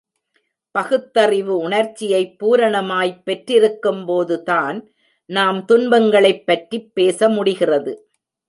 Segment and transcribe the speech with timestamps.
[0.75, 4.79] பகுத்தறிவு உணர்ச்சியைப் பூரணமாய்ப் பெற்றிருக்கும் போதுதான்
[5.29, 7.93] நாம் துன்பங்களைப் பற்றிப் பேச முடிகிறது.